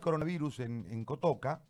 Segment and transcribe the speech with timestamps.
[0.00, 1.62] coronavirus en, Cotoca,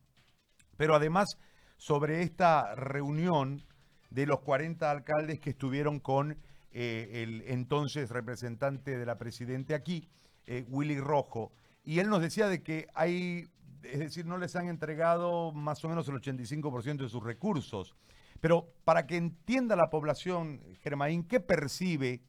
[0.77, 1.29] pero además
[1.77, 3.62] sobre esta reunión
[4.10, 6.37] de los 40 alcaldes que estuvieron con
[6.72, 10.08] eh, el entonces representante de la Presidente aquí,
[10.46, 11.53] eh, Willy Rojo.
[11.85, 13.48] Y él nos decía de que hay,
[13.82, 17.95] es decir, no les han entregado más o menos el 85% de sus recursos.
[18.41, 22.23] Pero para que entienda la población, Germaín, ¿qué percibe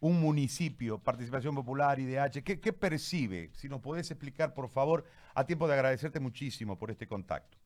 [0.00, 3.50] un municipio, participación popular, IDH, ¿qué, ¿qué percibe?
[3.54, 5.04] Si nos podés explicar, por favor,
[5.34, 7.56] a tiempo de agradecerte muchísimo por este contacto.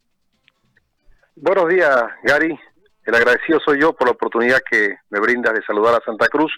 [1.37, 2.59] Buenos días, Gary.
[3.05, 6.53] El agradecido soy yo por la oportunidad que me brindas de saludar a Santa Cruz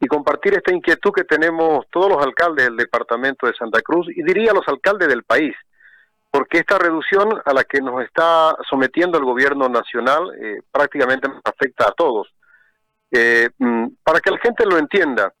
[0.00, 4.22] y compartir esta inquietud que tenemos todos los alcaldes del departamento de Santa Cruz y
[4.22, 5.54] diría los alcaldes del país,
[6.30, 11.88] porque esta reducción a la que nos está sometiendo el gobierno nacional eh, prácticamente afecta
[11.88, 12.28] a todos.
[13.10, 15.32] Eh, mm, para que la gente lo entienda,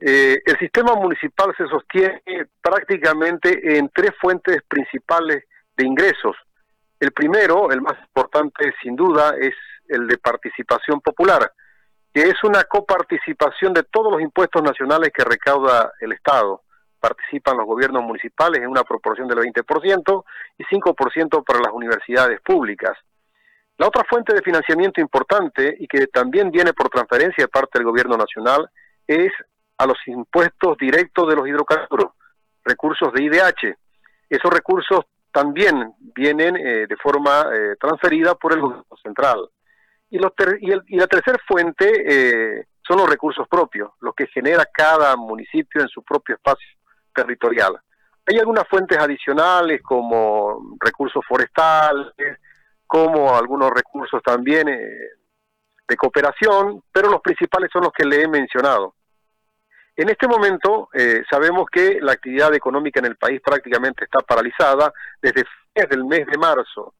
[0.00, 2.22] eh, el sistema municipal se sostiene
[2.62, 5.44] prácticamente en tres fuentes principales
[5.76, 6.36] de ingresos.
[6.98, 9.54] El primero, el más importante sin duda, es
[9.88, 11.52] el de participación popular,
[12.14, 16.62] que es una coparticipación de todos los impuestos nacionales que recauda el Estado.
[16.98, 20.24] Participan los gobiernos municipales en una proporción del 20%
[20.58, 22.96] y 5% para las universidades públicas.
[23.80, 27.86] La otra fuente de financiamiento importante y que también viene por transferencia de parte del
[27.86, 28.68] gobierno nacional
[29.06, 29.32] es
[29.78, 32.12] a los impuestos directos de los hidrocarburos,
[32.62, 33.74] recursos de IDH.
[34.28, 39.48] Esos recursos también vienen eh, de forma eh, transferida por el gobierno central.
[40.10, 45.16] Y, los y, la tercera fuente eh, son los recursos propios, los que genera cada
[45.16, 46.68] municipio en su propio espacio
[47.14, 47.80] territorial.
[48.26, 52.12] Hay algunas fuentes adicionales como recursos forestales,
[52.90, 58.94] como algunos recursos también de cooperación, pero los principales son los que le he mencionado.
[59.94, 64.92] En este momento eh, sabemos que la actividad económica en el país prácticamente está paralizada
[65.20, 65.44] desde
[65.90, 66.94] el mes de marzo.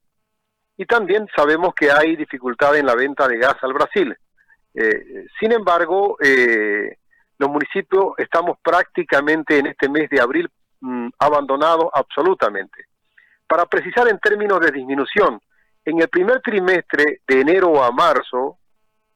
[0.76, 4.16] Y también sabemos que hay dificultad en la venta de gas al Brasil.
[4.74, 6.98] Eh, sin embargo, eh,
[7.38, 10.48] los municipios estamos prácticamente en este mes de abril
[10.80, 12.84] mm, abandonados absolutamente.
[13.48, 15.40] Para precisar en términos de disminución,
[15.84, 18.58] en el primer trimestre de enero a marzo,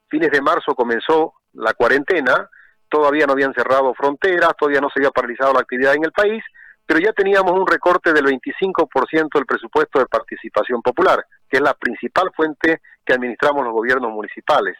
[0.08, 2.48] fines de marzo comenzó la cuarentena,
[2.88, 6.42] todavía no habían cerrado fronteras, todavía no se había paralizado la actividad en el país,
[6.86, 11.74] pero ya teníamos un recorte del 25% del presupuesto de participación popular, que es la
[11.74, 14.76] principal fuente que administramos los gobiernos municipales.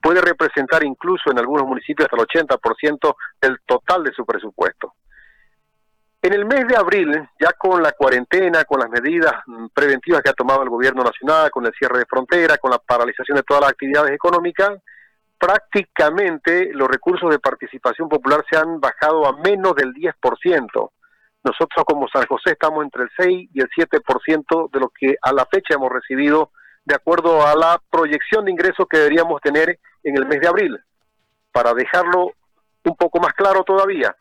[0.00, 4.94] Puede representar incluso en algunos municipios hasta el 80% del total de su presupuesto.
[6.22, 10.28] En el mes de abril, ya con la cuarentena, con las medidas mm, preventivas que
[10.28, 13.62] ha tomado el gobierno nacional, con el cierre de fronteras, con la paralización de todas
[13.62, 14.82] las actividades económicas,
[15.38, 20.90] prácticamente los recursos de participación popular se han bajado a menos del 10%.
[21.42, 25.32] Nosotros como San José estamos entre el 6 y el 7% de lo que a
[25.32, 26.50] la fecha hemos recibido
[26.84, 30.78] de acuerdo a la proyección de ingresos que deberíamos tener en el mes de abril.
[31.50, 32.32] Para dejarlo
[32.84, 34.14] un poco más claro todavía,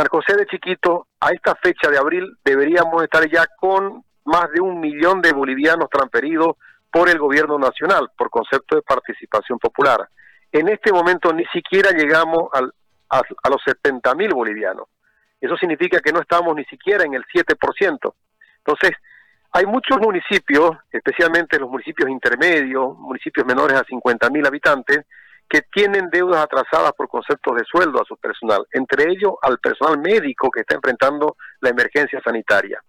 [0.00, 4.58] San José de Chiquito a esta fecha de abril deberíamos estar ya con más de
[4.58, 6.56] un millón de bolivianos transferidos
[6.90, 10.08] por el gobierno nacional por concepto de participación popular.
[10.50, 12.72] En este momento ni siquiera llegamos al,
[13.10, 14.86] a, los 70 mil bolivianos.
[15.38, 18.14] Eso significa que no estamos ni siquiera en el 7%.
[18.56, 18.92] Entonces,
[19.52, 25.04] hay muchos municipios, especialmente los municipios intermedios, municipios menores a 50 mil habitantes,
[25.50, 29.98] que tienen deudas atrasadas por conceptos de sueldo a su personal, entre ellos al personal
[29.98, 32.80] médico que está enfrentando la emergencia sanitaria.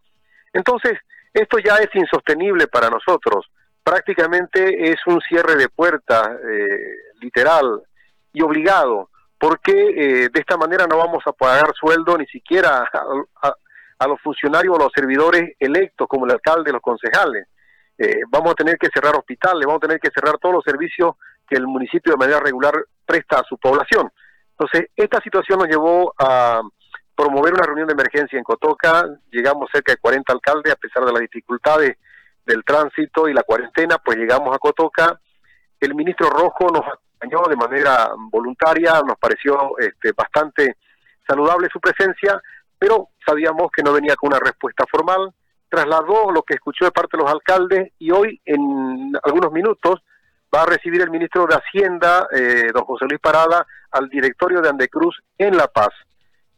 [0.53, 0.93] Entonces,
[1.33, 3.49] esto ya es insostenible para nosotros.
[3.83, 6.67] Prácticamente es un cierre de puertas eh,
[7.19, 7.81] literal
[8.31, 12.87] y obligado, porque eh, de esta manera no vamos a pagar sueldo ni siquiera
[13.41, 17.47] a, los funcionarios o a los servidores electos, como el alcalde, los concejales.
[17.97, 21.15] Eh, vamos a tener que cerrar hospitales, vamos a tener que cerrar todos los servicios
[21.51, 22.73] que el municipio de manera regular
[23.05, 24.09] presta a su población.
[24.51, 26.61] Entonces, esta situación nos llevó a
[27.13, 31.11] promover una reunión de emergencia en Cotoca, llegamos cerca de 40 alcaldes, a pesar de
[31.11, 31.97] las dificultades
[32.45, 35.19] del tránsito y la cuarentena, pues llegamos a Cotoca.
[35.77, 36.85] El ministro Rojo nos
[37.49, 40.77] de manera voluntaria, nos pareció este, bastante
[41.27, 42.41] saludable su presencia,
[42.79, 45.33] pero sabíamos que no venía con una respuesta formal,
[45.69, 50.01] trasladó lo que escuchó de parte de los alcaldes y hoy, en algunos minutos,
[50.53, 54.69] va a recibir el ministro de Hacienda, eh, don José Luis Parada, al directorio de
[54.69, 55.89] Andecruz en La Paz.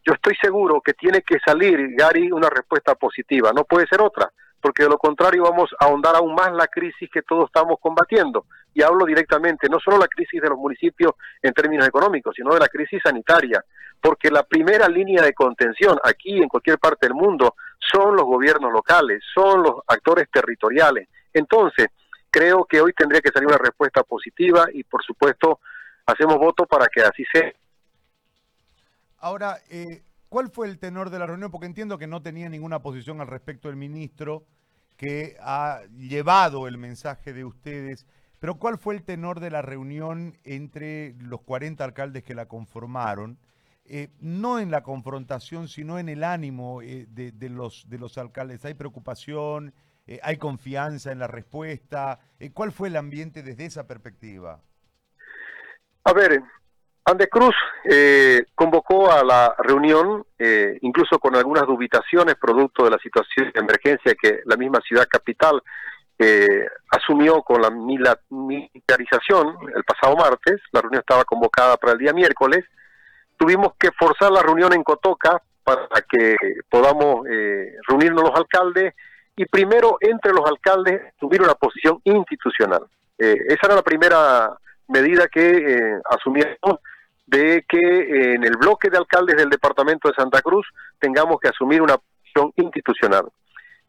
[0.06, 4.30] Yo estoy seguro que tiene que salir, Gary, una respuesta positiva, no puede ser otra,
[4.60, 8.46] porque de lo contrario vamos a ahondar aún más la crisis que todos estamos combatiendo.
[8.74, 11.12] Y hablo directamente, no solo la crisis de los municipios
[11.42, 13.64] en términos económicos, sino de la crisis sanitaria,
[14.00, 18.72] porque la primera línea de contención aquí en cualquier parte del mundo son los gobiernos
[18.72, 21.08] locales, son los actores territoriales.
[21.32, 21.88] Entonces,
[22.34, 25.60] creo que hoy tendría que salir una respuesta positiva y por supuesto
[26.04, 27.52] hacemos voto para que así sea.
[29.18, 31.52] Ahora, eh, ¿cuál fue el tenor de la reunión?
[31.52, 34.44] Porque entiendo que no tenía ninguna posición al respecto el ministro
[34.96, 38.04] que ha llevado el mensaje de ustedes,
[38.40, 43.38] pero ¿cuál fue el tenor de la reunión entre los 40 alcaldes que la conformaron?
[43.84, 48.64] Eh, no en la confrontación, sino en el ánimo eh, de, los, de los alcaldes.
[48.64, 49.72] ¿Hay preocupación?
[50.06, 52.18] Eh, ¿Hay confianza en la respuesta?
[52.38, 54.60] Eh, ¿Cuál fue el ambiente desde esa perspectiva?
[56.04, 56.42] A ver,
[57.06, 57.54] Ande Cruz
[57.84, 60.26] eh, convocó a la reunión,
[60.82, 65.62] incluso con algunas dubitaciones producto de la situación de emergencia que la misma ciudad capital
[66.90, 70.60] asumió con la militarización el pasado martes.
[70.72, 72.64] La reunión estaba convocada para el día miércoles.
[73.38, 76.36] Tuvimos que forzar la reunión en Cotoca para que
[76.70, 77.26] podamos
[77.88, 78.94] reunirnos los alcaldes
[79.36, 82.84] y primero entre los alcaldes tuvieron una posición institucional.
[83.18, 84.56] Eh, esa era la primera
[84.88, 86.00] medida que eh,
[87.26, 90.66] de que eh, en el bloque de alcaldes del departamento de Santa Cruz
[90.98, 93.26] tengamos que asumir una posición institucional.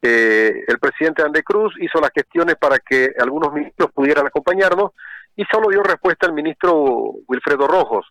[0.02, 4.92] el presidente Ande Cruz hizo las gestiones para que algunos ministros pudieran acompañarnos
[5.36, 6.74] y solo dio respuesta el ministro
[7.28, 8.06] Wilfredo Rojos.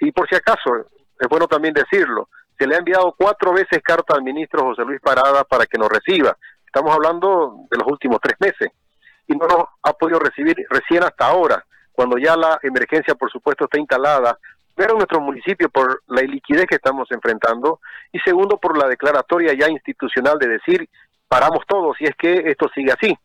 [0.00, 0.70] y por si acaso,
[1.18, 2.28] es bueno también decirlo,
[2.58, 5.88] se le ha enviado cuatro veces carta al ministro José Luis Parada para que nos
[5.88, 6.36] reciba.
[6.68, 8.68] Estamos hablando de los últimos tres meses
[9.26, 13.64] y no nos ha podido recibir recién hasta ahora, cuando ya la emergencia, por supuesto,
[13.64, 14.38] está instalada,
[14.74, 17.80] pero en nuestro municipio por la iliquidez que estamos enfrentando
[18.12, 20.88] y segundo por la declaratoria ya institucional de decir
[21.26, 23.16] paramos todos si es que esto sigue así.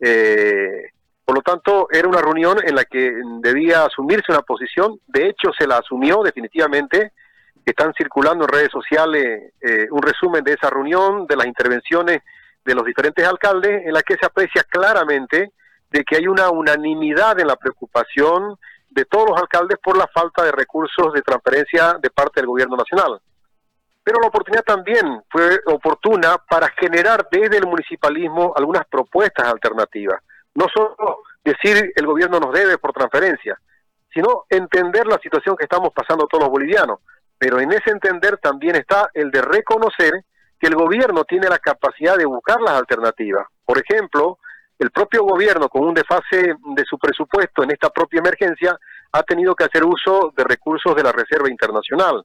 [0.00, 0.90] Eh,
[1.24, 5.50] por lo tanto, era una reunión en la que debía asumirse una posición, de hecho
[5.58, 7.12] se la asumió definitivamente,
[7.64, 12.22] están circulando en redes sociales eh, un resumen de esa reunión, de las intervenciones
[12.64, 15.52] de los diferentes alcaldes en la que se aprecia claramente
[15.90, 18.56] de que hay una unanimidad en la preocupación
[18.88, 22.76] de todos los alcaldes por la falta de recursos de transferencia de parte del gobierno
[22.76, 23.20] nacional.
[24.02, 30.20] Pero la oportunidad también fue oportuna para generar desde el municipalismo algunas propuestas alternativas.
[30.54, 33.58] No solo decir el gobierno nos debe por transferencia,
[34.12, 37.00] sino entender la situación que estamos pasando todos los bolivianos.
[37.36, 40.24] Pero en ese entender también está el de reconocer
[40.64, 43.46] que el gobierno tiene la capacidad de buscar las alternativas.
[43.66, 44.38] Por ejemplo,
[44.78, 48.74] el propio gobierno, con un desfase de su presupuesto en esta propia emergencia,
[49.12, 52.24] ha tenido que hacer uso de recursos de la Reserva Internacional.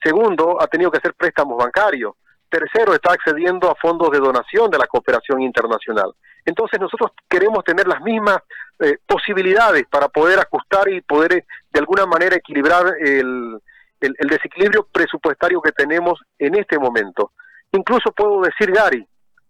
[0.00, 2.14] Segundo, ha tenido que hacer préstamos bancarios.
[2.48, 6.14] Tercero, está accediendo a fondos de donación de la cooperación internacional.
[6.44, 8.38] Entonces nosotros queremos tener las mismas
[8.78, 13.58] eh, posibilidades para poder ajustar y poder eh, de alguna manera equilibrar el
[14.00, 17.32] desequilibrio presupuestario que tenemos en este momento.
[17.74, 19.04] Incluso puedo decir, Gary,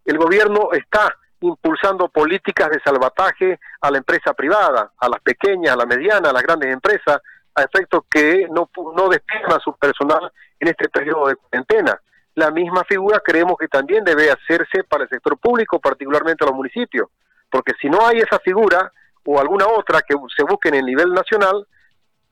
[0.07, 5.77] el gobierno está impulsando políticas de salvataje a la empresa privada, a las pequeñas, a
[5.77, 7.21] las medianas, a las grandes empresas,
[7.55, 12.01] a efecto que no, no a su personal en este periodo de cuarentena.
[12.35, 17.09] La misma figura creemos que también debe hacerse para el sector público, particularmente los municipios,
[17.51, 18.91] porque si no hay esa figura
[19.27, 21.67] o alguna otra que se busque en el nivel nacional,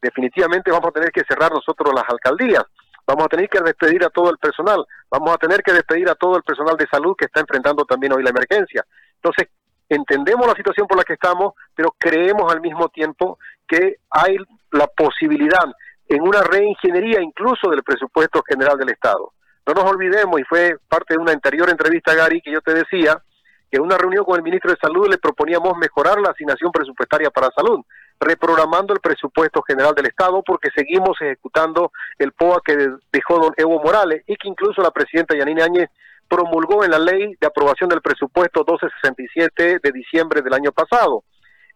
[0.00, 2.64] definitivamente vamos a tener que cerrar nosotros las alcaldías
[3.06, 6.14] vamos a tener que despedir a todo el personal, vamos a tener que despedir a
[6.14, 8.84] todo el personal de salud que está enfrentando también hoy la emergencia.
[9.16, 9.48] Entonces,
[9.88, 14.36] entendemos la situación por la que estamos, pero creemos al mismo tiempo que hay
[14.70, 15.64] la posibilidad
[16.08, 19.32] en una reingeniería incluso del presupuesto general del Estado.
[19.66, 23.22] No nos olvidemos, y fue parte de una anterior entrevista, Gary, que yo te decía,
[23.70, 27.30] que en una reunión con el ministro de Salud le proponíamos mejorar la asignación presupuestaria
[27.30, 27.80] para salud
[28.22, 32.76] reprogramando el presupuesto general del Estado porque seguimos ejecutando el POA que
[33.12, 35.90] dejó don Evo Morales y que incluso la presidenta Yanine Áñez
[36.28, 41.24] promulgó en la ley de aprobación del presupuesto 1267 de diciembre del año pasado.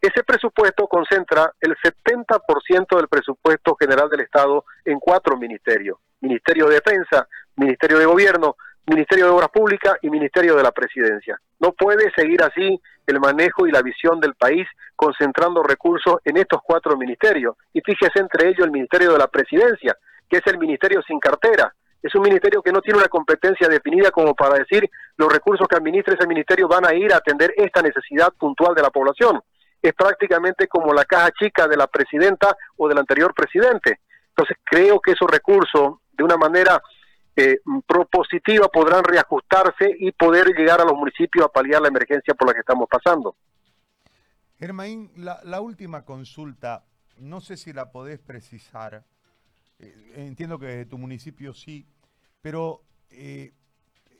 [0.00, 5.98] Ese presupuesto concentra el 70% del presupuesto general del Estado en cuatro ministerios.
[6.20, 7.26] Ministerio de Defensa,
[7.56, 11.40] Ministerio de Gobierno, Ministerio de Obras Públicas y Ministerio de la Presidencia.
[11.58, 16.60] No puede seguir así el manejo y la visión del país concentrando recursos en estos
[16.62, 17.56] cuatro ministerios.
[17.72, 19.96] Y fíjese entre ellos el Ministerio de la Presidencia,
[20.28, 21.74] que es el ministerio sin cartera.
[22.00, 25.76] Es un ministerio que no tiene una competencia definida como para decir los recursos que
[25.76, 29.40] administra ese ministerio van a ir a atender esta necesidad puntual de la población.
[29.82, 33.98] Es prácticamente como la caja chica de la presidenta o del anterior presidente.
[34.28, 36.80] Entonces creo que esos recursos, de una manera
[37.38, 42.48] eh, propositiva podrán reajustarse y poder llegar a los municipios a paliar la emergencia por
[42.48, 43.36] la que estamos pasando.
[44.58, 46.86] Germain, la, última consulta,
[47.18, 49.04] no sé si la podés precisar,
[49.78, 51.86] eh, entiendo que de tu municipio sí,
[52.40, 53.52] pero eh,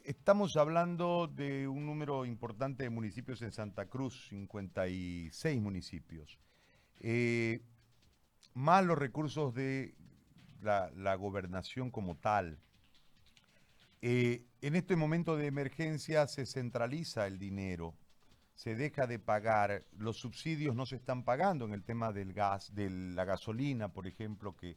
[0.05, 6.39] estamos hablando de un número importante de municipios en Santa Cruz, 56 municipios,
[8.53, 9.95] más los recursos de
[10.61, 12.59] la gobernación como tal.
[14.09, 17.97] Eh, en este momento de emergencia se centraliza el dinero,
[18.55, 22.73] se deja de pagar, los subsidios no se están pagando en el tema del gas,
[22.73, 24.77] de la gasolina, por ejemplo, que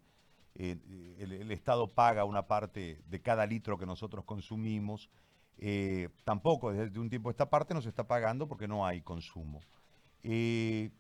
[0.56, 0.78] eh,
[1.20, 5.12] el, Estado paga una parte de cada litro que nosotros consumimos.
[5.60, 9.62] Eh, tampoco desde un tiempo esta parte no se está pagando porque no hay consumo.
[10.24, 10.92] el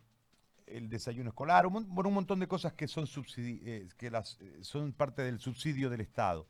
[0.88, 3.07] desayuno escolar, un, un montón de cosas que son,
[3.98, 6.45] que las, son parte del subsidio del Estado.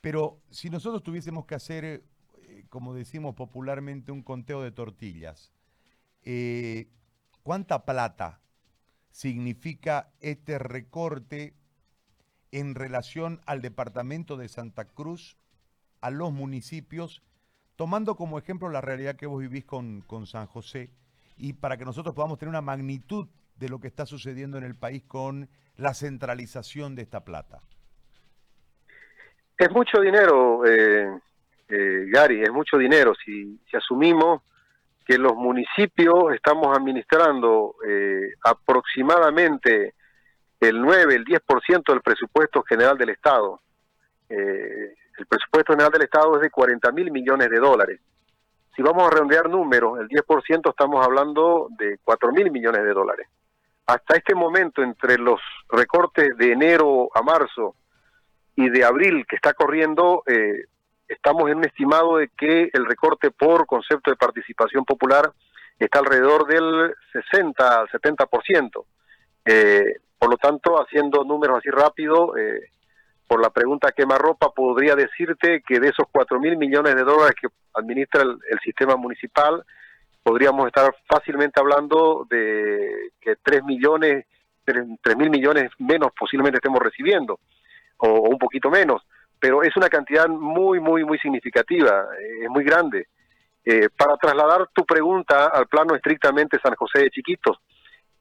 [0.00, 2.02] Pero si nosotros tuviésemos que hacer, eh,
[2.68, 5.52] como decimos popularmente, un conteo de tortillas,
[6.22, 6.88] eh,
[7.42, 8.40] ¿cuánta plata
[9.10, 11.54] significa este recorte
[12.52, 15.36] en relación al departamento de Santa Cruz,
[16.00, 17.22] a los municipios,
[17.76, 20.90] tomando como ejemplo la realidad que vos vivís con, con San José
[21.36, 24.76] y para que nosotros podamos tener una magnitud de lo que está sucediendo en el
[24.76, 27.60] país con la centralización de esta plata?
[29.58, 31.18] Es mucho dinero, eh,
[31.68, 33.12] eh, Gary, es mucho dinero.
[33.16, 34.42] Si, asumimos
[35.04, 39.94] que los municipios estamos administrando eh, aproximadamente
[40.60, 43.60] el 9, el 10% del presupuesto general del Estado.
[44.28, 48.00] Eh, el presupuesto general del Estado es de 40 mil millones de dólares.
[48.76, 53.26] Si vamos a redondear números, el 10% estamos hablando de 4 mil millones de dólares.
[53.86, 57.74] Hasta este momento, entre los recortes de enero a marzo,
[58.58, 60.64] y de abril que está corriendo, eh,
[61.06, 65.32] estamos en un estimado de que el recorte por concepto de participación popular
[65.78, 68.84] está alrededor del 60 al 70%.
[69.44, 72.72] Eh, por lo tanto, haciendo números así rápido, eh,
[73.28, 77.36] por la pregunta quema ropa, podría decirte que de esos 4 mil millones de dólares
[77.40, 79.64] que administra el, el, sistema municipal,
[80.24, 84.26] podríamos estar fácilmente hablando de que 3 millones,
[84.64, 87.38] 3 mil millones menos posiblemente estemos recibiendo
[87.98, 89.02] o, un poquito menos,
[89.38, 93.08] pero es una cantidad muy, muy, muy significativa, eh, es muy grande.
[93.64, 97.58] Eh, para trasladar tu pregunta al plano estrictamente San José de Chiquitos,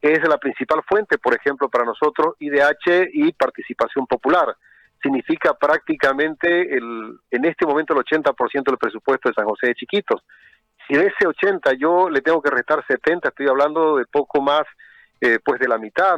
[0.02, 4.56] es la principal fuente, por ejemplo, para nosotros, IDH y participación popular.
[5.02, 10.22] Significa prácticamente el, en este momento el 80% del presupuesto de San José de Chiquitos.
[10.88, 14.64] Si de ese 80 yo le tengo que restar 70, estoy hablando de poco más
[15.20, 16.16] eh, pues de la mitad,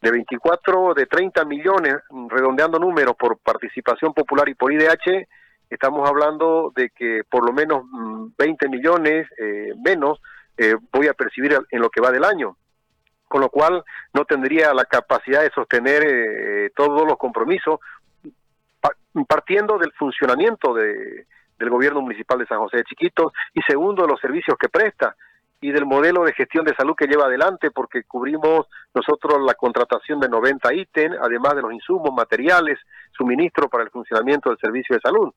[0.00, 1.96] de 24, de 30 millones,
[2.28, 5.28] redondeando números por participación popular y por IDH,
[5.68, 7.84] estamos hablando de que por lo menos
[8.38, 10.20] 20 mm, millones eh, menos
[10.56, 12.56] eh, voy a percibir en lo que va del año,
[13.28, 17.78] con lo cual no tendría la capacidad de sostener eh, todos los compromisos,
[19.28, 21.26] partiendo del funcionamiento de,
[21.58, 25.14] del gobierno municipal de San José de Chiquitos y segundo, de los servicios que presta
[25.60, 30.18] y del modelo de gestión de salud que lleva adelante, porque cubrimos nosotros la contratación
[30.18, 32.78] de 90 ítems, además de los insumos, materiales,
[33.12, 35.32] suministro para el funcionamiento del servicio de salud,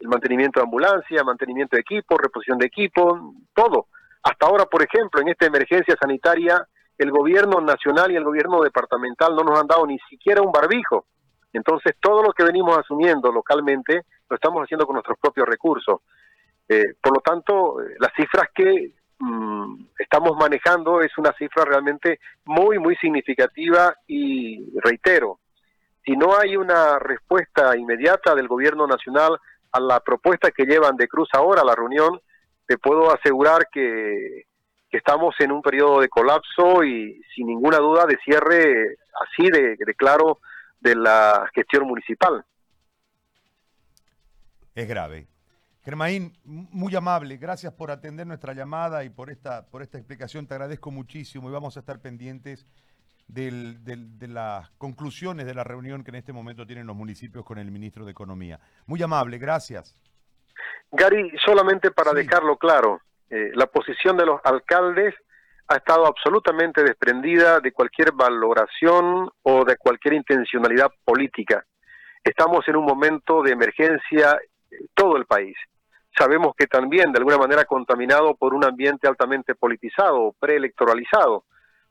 [0.00, 3.86] el mantenimiento de ambulancia, mantenimiento de equipo, reposición de equipo, todo.
[4.22, 6.66] Hasta ahora, por ejemplo, en esta emergencia sanitaria,
[6.98, 11.06] el gobierno nacional y el gobierno departamental no nos han dado ni siquiera un barbijo.
[11.52, 16.00] Entonces, todo lo que venimos asumiendo localmente lo estamos haciendo con nuestros propios recursos.
[16.68, 22.20] Eh, por lo tanto, eh, las cifras que Mm, estamos manejando es una cifra realmente
[22.46, 25.40] muy, muy significativa y reitero,
[26.02, 29.38] si no hay una respuesta inmediata del gobierno nacional
[29.72, 32.18] a la propuesta que llevan de Cruz ahora a la reunión,
[32.66, 34.46] te puedo asegurar que,
[34.90, 39.94] estamos en un periodo de colapso y sin ninguna duda de cierre así de, de
[39.94, 40.40] claro
[40.80, 42.44] de la gestión municipal.
[44.74, 45.28] Es grave,
[45.82, 50.54] Germaín, muy amable, gracias por atender nuestra llamada y por esta, por esta explicación, te
[50.54, 52.66] agradezco muchísimo y vamos a estar pendientes
[53.26, 57.70] de las conclusiones de la reunión que en este momento tienen los municipios con el
[57.70, 58.60] ministro de Economía.
[58.86, 59.96] Muy amable, gracias.
[60.90, 65.14] Gary, solamente para dejarlo claro, eh, la posición de los alcaldes
[65.68, 71.64] ha estado absolutamente desprendida de cualquier valoración o de cualquier intencionalidad política.
[72.24, 74.36] Estamos en un momento de emergencia
[74.94, 75.56] todo el país.
[76.16, 81.44] Sabemos que también de alguna manera contaminado por un ambiente altamente politizado, preelectoralizado,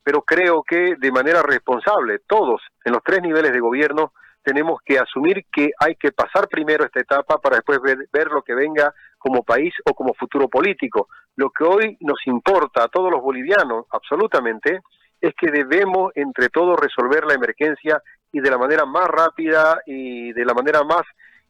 [0.03, 4.97] pero creo que de manera responsable todos en los tres niveles de gobierno tenemos que
[4.97, 8.93] asumir que hay que pasar primero esta etapa para después ver, ver, lo que venga
[9.17, 11.07] como país o como futuro político.
[11.35, 14.79] Lo que hoy nos importa a todos los bolivianos, absolutamente,
[15.21, 20.31] es que debemos entre todos resolver la emergencia y de la manera más rápida y
[20.33, 21.03] de la manera más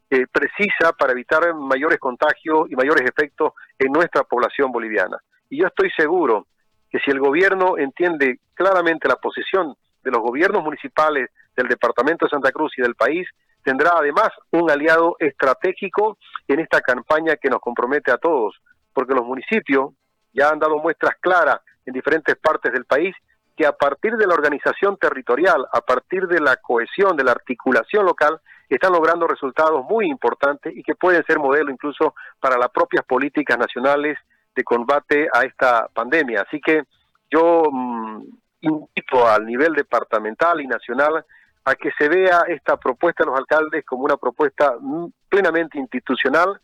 [0.09, 5.17] eh, precisa para evitar mayores contagios y mayores efectos en nuestra población boliviana.
[5.49, 6.47] Y yo estoy seguro
[6.89, 12.31] que si el gobierno entiende claramente la posición de los gobiernos municipales del departamento de
[12.31, 13.27] Santa Cruz y del país,
[13.63, 18.59] tendrá además un aliado estratégico en esta campaña que nos compromete a todos,
[18.93, 19.91] porque los municipios
[20.33, 23.15] ya han dado muestras claras en diferentes partes del país
[23.55, 28.05] que a partir de la organización territorial, a partir de la cohesión, de la articulación
[28.05, 28.39] local,
[28.75, 33.57] están logrando resultados muy importantes y que pueden ser modelo incluso para las propias políticas
[33.57, 34.17] nacionales
[34.55, 36.41] de combate a esta pandemia.
[36.41, 36.83] Así que
[37.31, 38.23] yo mm,
[38.61, 41.25] invito al nivel departamental y nacional
[41.65, 46.59] a que se vea esta propuesta de los alcaldes como una propuesta mm, plenamente institucional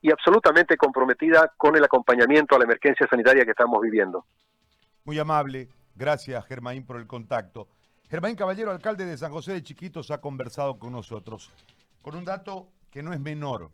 [0.00, 4.24] y absolutamente comprometida con el acompañamiento a la emergencia sanitaria que estamos viviendo.
[5.04, 5.68] Muy amable.
[5.94, 7.68] Gracias, Germain, por el contacto.
[8.08, 11.50] Germain Caballero, alcalde de San José de Chiquitos, ha conversado con nosotros
[12.02, 13.70] con un dato que no es menor.